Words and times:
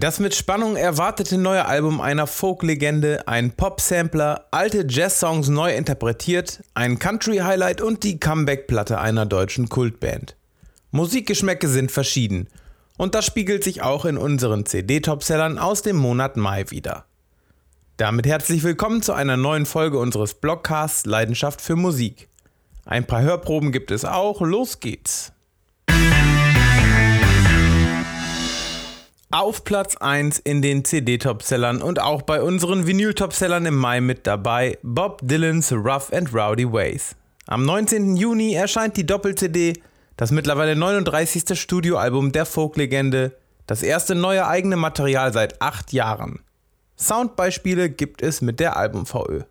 Das 0.00 0.18
mit 0.18 0.34
Spannung 0.34 0.76
erwartete 0.76 1.36
neue 1.36 1.66
Album 1.66 2.00
einer 2.00 2.26
Folk-Legende, 2.26 3.28
ein 3.28 3.50
Pop-Sampler, 3.50 4.46
alte 4.50 4.86
Jazz-Songs 4.88 5.48
neu 5.48 5.74
interpretiert, 5.74 6.64
ein 6.72 6.98
Country-Highlight 6.98 7.82
und 7.82 8.02
die 8.02 8.18
Comeback-Platte 8.18 8.98
einer 8.98 9.26
deutschen 9.26 9.68
Kultband. 9.68 10.36
Musikgeschmäcke 10.90 11.68
sind 11.68 11.92
verschieden 11.92 12.48
und 12.96 13.14
das 13.14 13.26
spiegelt 13.26 13.62
sich 13.62 13.82
auch 13.82 14.06
in 14.06 14.16
unseren 14.16 14.64
CD-Topsellern 14.64 15.58
aus 15.58 15.82
dem 15.82 15.96
Monat 15.96 16.38
Mai 16.38 16.70
wieder. 16.70 17.04
Damit 17.98 18.26
herzlich 18.26 18.62
willkommen 18.62 19.02
zu 19.02 19.12
einer 19.12 19.36
neuen 19.36 19.66
Folge 19.66 19.98
unseres 19.98 20.32
Blogcasts 20.32 21.04
Leidenschaft 21.04 21.60
für 21.60 21.76
Musik. 21.76 22.30
Ein 22.86 23.06
paar 23.06 23.20
Hörproben 23.20 23.70
gibt 23.70 23.90
es 23.90 24.06
auch, 24.06 24.40
los 24.40 24.80
geht's! 24.80 25.34
Auf 29.32 29.62
Platz 29.62 29.96
1 29.96 30.40
in 30.40 30.60
den 30.60 30.84
CD-Topsellern 30.84 31.82
und 31.82 32.00
auch 32.00 32.22
bei 32.22 32.42
unseren 32.42 32.88
Vinyl-Topsellern 32.88 33.64
im 33.64 33.76
Mai 33.76 34.00
mit 34.00 34.26
dabei 34.26 34.76
Bob 34.82 35.20
Dylans 35.22 35.70
Rough 35.70 36.12
and 36.12 36.34
Rowdy 36.34 36.72
Ways. 36.72 37.14
Am 37.46 37.64
19. 37.64 38.16
Juni 38.16 38.54
erscheint 38.54 38.96
die 38.96 39.06
Doppel-CD, 39.06 39.74
das 40.16 40.32
mittlerweile 40.32 40.74
39. 40.74 41.56
Studioalbum 41.56 42.32
der 42.32 42.44
Folklegende, 42.44 43.36
das 43.68 43.84
erste 43.84 44.16
neue 44.16 44.48
eigene 44.48 44.74
Material 44.74 45.32
seit 45.32 45.62
acht 45.62 45.92
Jahren. 45.92 46.40
Soundbeispiele 46.98 47.88
gibt 47.88 48.22
es 48.22 48.40
mit 48.40 48.58
der 48.58 48.76
Album-VÖ. 48.76 49.42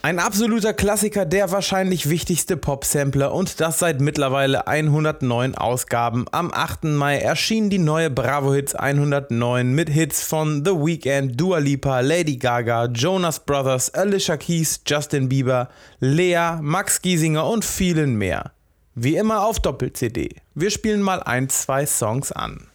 Ein 0.00 0.20
absoluter 0.20 0.74
Klassiker, 0.74 1.26
der 1.26 1.50
wahrscheinlich 1.50 2.08
wichtigste 2.08 2.56
Pop-Sampler 2.56 3.34
und 3.34 3.60
das 3.60 3.80
seit 3.80 4.00
mittlerweile 4.00 4.68
109 4.68 5.56
Ausgaben. 5.56 6.26
Am 6.30 6.52
8. 6.54 6.84
Mai 6.84 7.18
erschien 7.18 7.68
die 7.68 7.78
neue 7.78 8.08
Bravo 8.08 8.54
Hits 8.54 8.76
109 8.76 9.72
mit 9.72 9.90
Hits 9.90 10.22
von 10.22 10.64
The 10.64 10.70
Weeknd, 10.70 11.38
Dua 11.38 11.58
Lipa, 11.58 11.98
Lady 11.98 12.36
Gaga, 12.36 12.84
Jonas 12.86 13.40
Brothers, 13.40 13.92
Alicia 13.92 14.36
Keys, 14.36 14.82
Justin 14.86 15.28
Bieber, 15.28 15.68
Lea, 15.98 16.58
Max 16.60 17.02
Giesinger 17.02 17.48
und 17.48 17.64
vielen 17.64 18.14
mehr. 18.14 18.52
Wie 18.94 19.16
immer 19.16 19.44
auf 19.44 19.58
Doppel-CD. 19.58 20.28
Wir 20.54 20.70
spielen 20.70 21.02
mal 21.02 21.24
ein, 21.24 21.48
zwei 21.48 21.86
Songs 21.86 22.30
an. 22.30 22.68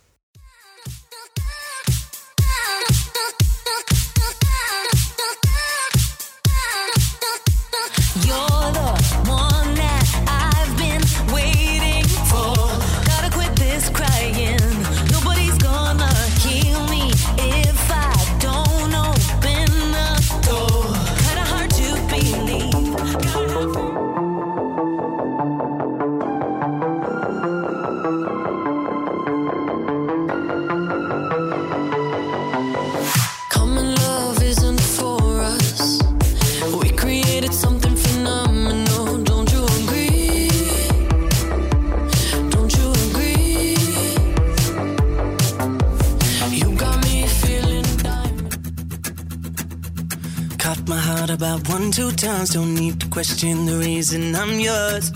About 50.89 51.67
one, 51.69 51.91
two 51.91 52.11
times. 52.11 52.51
Don't 52.51 52.75
need 52.75 52.99
to 52.99 53.07
question 53.09 53.65
the 53.65 53.77
reason 53.77 54.35
I'm 54.35 54.59
yours. 54.59 55.11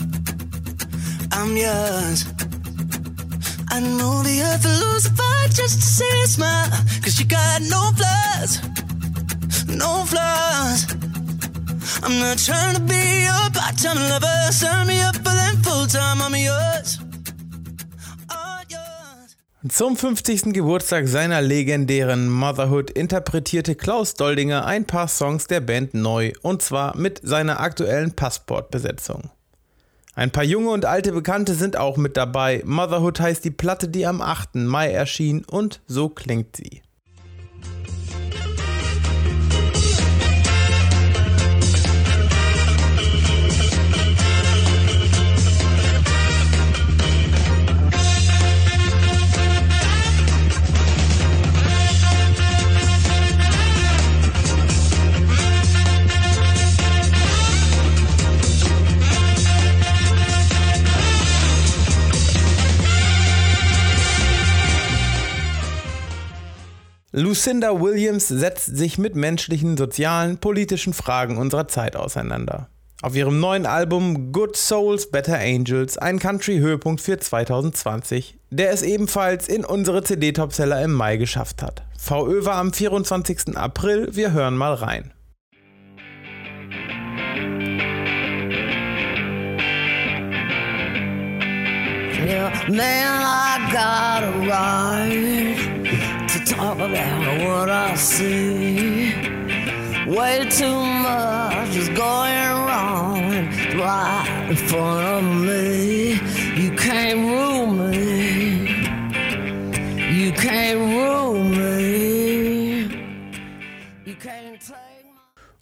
I'm 1.32 1.56
yours. 1.56 2.24
I 3.70 3.80
know 3.80 4.22
the 4.22 4.42
earth 4.42 4.64
will 4.64 4.92
lose 4.92 5.06
a 5.06 5.10
fight 5.10 5.50
just 5.54 5.80
to 5.80 5.86
see 5.86 6.22
a 6.24 6.26
smile. 6.26 6.70
Cause 7.02 7.18
you 7.20 7.26
got 7.26 7.60
no 7.62 7.90
flaws, 7.98 8.62
no 9.68 10.04
flaws. 10.04 10.86
I'm 12.02 12.18
not 12.18 12.38
trying 12.38 12.74
to 12.76 12.82
be 12.82 13.24
your 13.24 13.50
part-time 13.52 13.96
lover. 13.96 14.52
Sign 14.52 14.86
me 14.86 15.00
up 15.00 15.16
for 15.16 15.34
them 15.40 15.56
full-time. 15.62 16.22
I'm 16.22 16.34
yours. 16.34 17.07
Zum 19.66 19.96
50. 19.96 20.52
Geburtstag 20.52 21.08
seiner 21.08 21.42
legendären 21.42 22.30
Motherhood 22.30 22.92
interpretierte 22.92 23.74
Klaus 23.74 24.14
Doldinger 24.14 24.64
ein 24.64 24.84
paar 24.84 25.08
Songs 25.08 25.48
der 25.48 25.60
Band 25.60 25.94
neu 25.94 26.30
und 26.42 26.62
zwar 26.62 26.96
mit 26.96 27.20
seiner 27.24 27.58
aktuellen 27.58 28.12
Passportbesetzung. 28.12 29.30
Ein 30.14 30.30
paar 30.30 30.44
junge 30.44 30.70
und 30.70 30.84
alte 30.84 31.10
Bekannte 31.10 31.54
sind 31.54 31.76
auch 31.76 31.96
mit 31.96 32.16
dabei. 32.16 32.62
Motherhood 32.64 33.18
heißt 33.18 33.44
die 33.44 33.50
Platte, 33.50 33.88
die 33.88 34.06
am 34.06 34.20
8. 34.20 34.54
Mai 34.54 34.92
erschien 34.92 35.44
und 35.44 35.80
so 35.88 36.08
klingt 36.08 36.54
sie. 36.54 36.82
Lucinda 67.18 67.80
Williams 67.80 68.28
setzt 68.28 68.76
sich 68.76 68.96
mit 68.96 69.16
menschlichen, 69.16 69.76
sozialen, 69.76 70.38
politischen 70.38 70.92
Fragen 70.92 71.36
unserer 71.36 71.66
Zeit 71.66 71.96
auseinander. 71.96 72.68
Auf 73.02 73.16
ihrem 73.16 73.40
neuen 73.40 73.66
Album 73.66 74.30
Good 74.30 74.56
Souls, 74.56 75.10
Better 75.10 75.36
Angels 75.36 75.98
ein 75.98 76.20
Country-Höhepunkt 76.20 77.00
für 77.00 77.18
2020, 77.18 78.38
der 78.50 78.70
es 78.70 78.82
ebenfalls 78.82 79.48
in 79.48 79.64
unsere 79.64 80.04
CD-Topseller 80.04 80.80
im 80.84 80.92
Mai 80.92 81.16
geschafft 81.16 81.60
hat. 81.60 81.82
VÖ 81.98 82.44
war 82.44 82.54
am 82.54 82.72
24. 82.72 83.56
April, 83.56 84.10
wir 84.12 84.32
hören 84.32 84.56
mal 84.56 84.74
rein. 84.74 85.12
Yeah, 92.24 92.52
man, 92.68 93.08
I 96.60 96.74
got 96.74 96.80
a 96.80 96.92
ride. 96.92 96.98
to 96.98 96.98
talk 96.98 97.18
about 97.28 97.48
what 97.48 97.70
I 97.70 97.94
see. 97.94 99.14
Way 100.06 100.48
too 100.50 100.80
much 100.80 101.76
is 101.76 101.88
going 101.90 102.66
wrong 102.66 103.46
right 103.76 104.46
in 104.50 104.56
front 104.56 105.06
of 105.06 105.24
me. 105.24 106.20
You 106.56 106.74
can't 106.76 107.20
rule 107.20 107.66
me. 107.66 108.68
You 110.10 110.32
can't 110.32 110.80
rule 110.80 111.44
me. 111.44 112.88
You 114.04 114.14
can't 114.16 114.60
take 114.60 114.76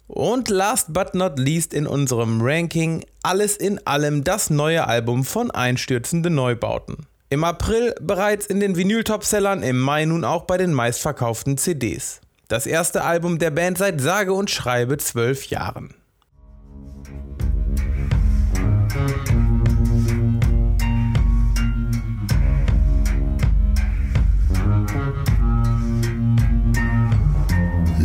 Und 0.07 0.49
last 0.49 0.93
but 0.93 1.13
not 1.13 1.37
least 1.37 1.73
in 1.73 1.85
unserem 1.85 2.41
Ranking 2.41 3.05
alles 3.21 3.57
in 3.57 3.79
allem 3.85 4.23
das 4.23 4.49
neue 4.49 4.87
Album 4.87 5.23
von 5.23 5.51
Einstürzende 5.51 6.29
Neubauten. 6.29 7.05
Im 7.29 7.43
April 7.43 7.93
bereits 7.99 8.45
in 8.45 8.61
den 8.61 8.77
Vinyl-Topsellern, 8.77 9.61
im 9.61 9.77
Mai 9.81 10.05
nun 10.05 10.23
auch 10.23 10.45
bei 10.45 10.55
den 10.57 10.73
meistverkauften 10.73 11.57
CDs. 11.57 12.21
Das 12.47 12.65
erste 12.65 13.03
Album 13.03 13.37
der 13.37 13.51
Band 13.51 13.77
seit 13.77 13.99
sage 13.99 14.31
und 14.31 14.49
schreibe 14.49 14.97
zwölf 14.97 15.47
Jahren. 15.47 15.93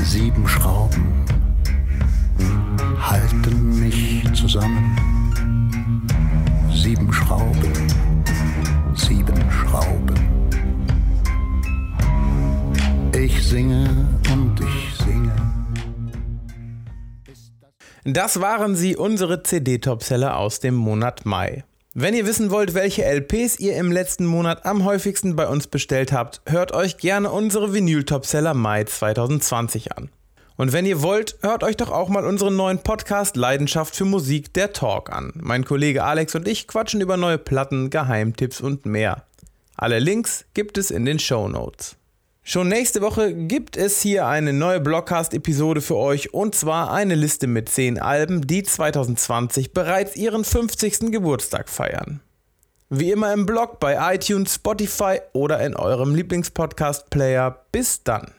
Sieben 0.04 0.48
Schrauben 0.48 1.24
halten 3.00 3.78
mich 3.78 4.24
zusammen. 4.34 4.96
Sieben 6.74 7.12
Schrauben 7.12 8.11
Schrauben. 9.72 10.14
Ich 13.16 13.42
singe 13.42 14.06
und 14.30 14.60
ich 14.60 15.02
singe. 15.02 15.32
Das 18.04 18.42
waren 18.42 18.76
sie, 18.76 18.96
unsere 18.96 19.42
CD-Topseller 19.42 20.36
aus 20.36 20.60
dem 20.60 20.74
Monat 20.74 21.24
Mai. 21.24 21.64
Wenn 21.94 22.12
ihr 22.12 22.26
wissen 22.26 22.50
wollt, 22.50 22.74
welche 22.74 23.04
LPs 23.04 23.60
ihr 23.60 23.76
im 23.76 23.90
letzten 23.90 24.26
Monat 24.26 24.66
am 24.66 24.84
häufigsten 24.84 25.36
bei 25.36 25.48
uns 25.48 25.68
bestellt 25.68 26.12
habt, 26.12 26.42
hört 26.46 26.72
euch 26.72 26.98
gerne 26.98 27.30
unsere 27.30 27.72
Vinyl-Topseller 27.72 28.52
Mai 28.52 28.84
2020 28.84 29.96
an. 29.96 30.10
Und 30.58 30.74
wenn 30.74 30.84
ihr 30.84 31.00
wollt, 31.00 31.38
hört 31.40 31.64
euch 31.64 31.78
doch 31.78 31.90
auch 31.90 32.10
mal 32.10 32.26
unseren 32.26 32.56
neuen 32.56 32.80
Podcast 32.80 33.36
Leidenschaft 33.36 33.96
für 33.96 34.04
Musik, 34.04 34.52
der 34.52 34.74
Talk 34.74 35.10
an. 35.10 35.32
Mein 35.36 35.64
Kollege 35.64 36.04
Alex 36.04 36.34
und 36.34 36.46
ich 36.46 36.68
quatschen 36.68 37.00
über 37.00 37.16
neue 37.16 37.38
Platten, 37.38 37.88
Geheimtipps 37.88 38.60
und 38.60 38.84
mehr. 38.84 39.24
Alle 39.82 39.98
Links 39.98 40.44
gibt 40.54 40.78
es 40.78 40.92
in 40.92 41.04
den 41.04 41.18
Show 41.18 41.48
Notes. 41.48 41.96
Schon 42.44 42.68
nächste 42.68 43.00
Woche 43.00 43.34
gibt 43.34 43.76
es 43.76 44.00
hier 44.00 44.28
eine 44.28 44.52
neue 44.52 44.78
Blogcast-Episode 44.78 45.80
für 45.80 45.96
euch 45.96 46.32
und 46.32 46.54
zwar 46.54 46.92
eine 46.92 47.16
Liste 47.16 47.48
mit 47.48 47.68
10 47.68 47.98
Alben, 47.98 48.46
die 48.46 48.62
2020 48.62 49.72
bereits 49.72 50.14
ihren 50.14 50.44
50. 50.44 51.10
Geburtstag 51.10 51.68
feiern. 51.68 52.20
Wie 52.90 53.10
immer 53.10 53.32
im 53.32 53.44
Blog, 53.44 53.80
bei 53.80 54.14
iTunes, 54.14 54.54
Spotify 54.54 55.18
oder 55.32 55.58
in 55.66 55.74
eurem 55.74 56.14
Lieblingspodcast-Player. 56.14 57.64
Bis 57.72 58.04
dann. 58.04 58.30